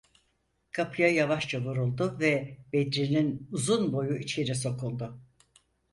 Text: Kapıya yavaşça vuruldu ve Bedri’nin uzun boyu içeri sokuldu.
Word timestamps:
Kapıya 0.71 1.07
yavaşça 1.07 1.61
vuruldu 1.63 2.17
ve 2.19 2.57
Bedri’nin 2.73 3.47
uzun 3.51 3.93
boyu 3.93 4.15
içeri 4.17 4.55
sokuldu. 4.55 5.19